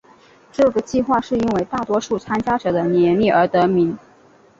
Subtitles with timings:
[0.51, 3.95] 这个计画是因为大多数参加者的年龄而得名。